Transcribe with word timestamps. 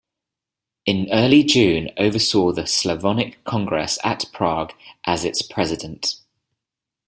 In 0.87 1.09
early 1.11 1.43
June 1.43 1.91
oversaw 1.95 2.53
the 2.53 2.65
Slavonic 2.65 3.43
Congress 3.43 3.99
at 4.03 4.25
Prague 4.33 4.73
as 5.05 5.23
its 5.23 5.43
president. 5.43 6.15